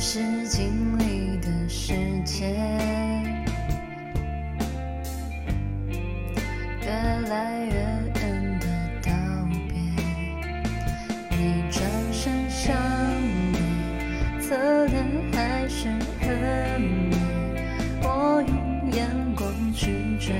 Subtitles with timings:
[0.00, 1.92] 是经历的世
[2.24, 2.54] 界，
[6.82, 6.88] 越
[7.28, 7.72] 来越
[8.14, 8.66] 远的
[9.02, 9.10] 道
[9.68, 9.74] 别。
[11.36, 12.76] 你转身向
[13.52, 13.58] 背，
[14.40, 15.88] 侧脸还是
[16.20, 17.16] 很美。
[18.00, 20.32] 我用眼光去追，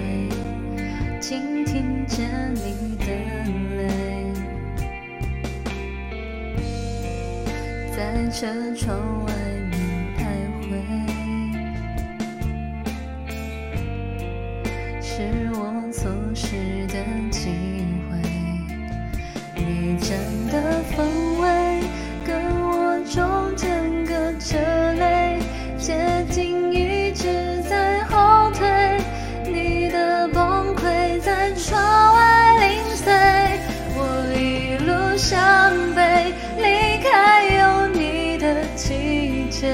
[1.20, 3.06] 竟听见你的
[3.76, 3.82] 泪。
[7.96, 9.32] 在车窗外
[36.56, 39.72] 离开有你的季节。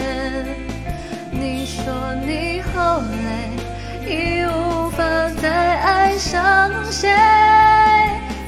[1.31, 7.11] 你说你好累，已无法再爱上谁。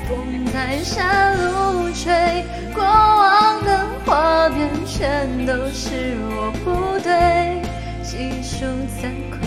[0.08, 7.60] 风在山路吹，过往的画面全都是我不对，
[8.04, 8.64] 细数
[9.00, 9.40] 惭愧，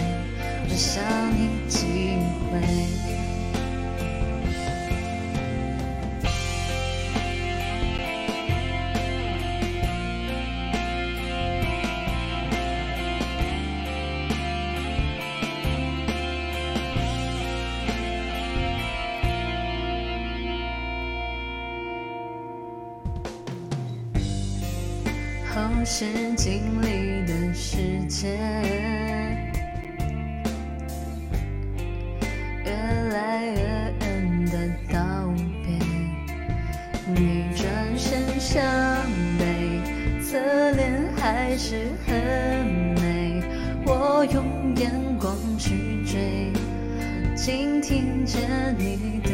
[0.67, 1.01] 我想
[1.33, 1.58] 你
[25.55, 26.05] 后视
[26.35, 28.37] 镜里的世界，
[32.63, 32.71] 越
[33.11, 33.61] 来越
[33.99, 34.53] 远的
[34.93, 34.99] 道
[35.63, 35.73] 别。
[37.15, 37.65] 你转
[37.97, 38.63] 身向
[39.39, 39.81] 北，
[40.21, 40.37] 侧
[40.71, 42.13] 脸还是很
[43.01, 43.41] 美。
[43.87, 46.53] 我用眼光去追，
[47.35, 48.37] 倾听着
[48.77, 49.31] 你的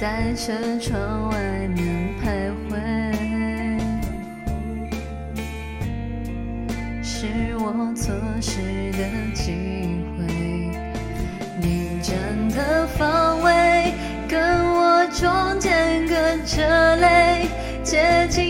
[0.00, 1.36] 在车窗外
[1.76, 2.72] 面徘徊，
[7.02, 7.26] 是
[7.58, 9.52] 我错失的机
[10.16, 10.24] 会。
[11.60, 13.92] 你站的方位
[14.26, 16.14] 跟我中间隔
[16.46, 17.46] 着泪，
[17.84, 18.49] 接近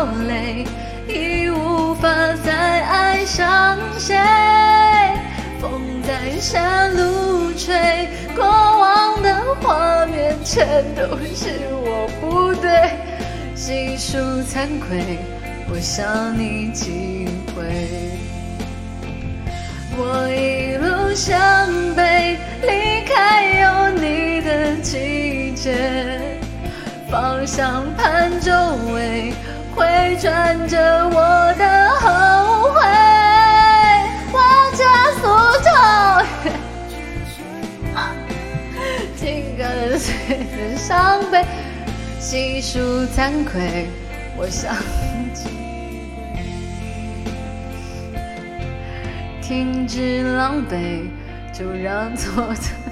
[0.00, 0.64] 你好累，
[1.08, 2.08] 已无法
[2.42, 4.16] 再爱上谁。
[5.60, 11.02] 风在山路吹，过往的画面全都
[11.34, 12.92] 是我不对，
[13.54, 15.18] 细数惭愧，
[15.70, 17.62] 我想你几回。
[19.98, 21.38] 我一路向
[21.94, 26.18] 北，离开有你的季节，
[27.10, 27.84] 方向
[30.20, 32.78] 穿着我的后悔，
[34.30, 34.38] 我
[34.76, 34.82] 加
[35.14, 35.22] 速
[35.64, 35.70] 走，
[39.16, 40.12] 紧跟随
[40.44, 41.42] 着伤悲，
[42.18, 42.78] 细数
[43.16, 43.86] 惭愧，
[44.36, 44.76] 我想
[45.32, 45.48] 起。
[49.40, 51.08] 停止狼狈，
[51.50, 52.89] 就让错的。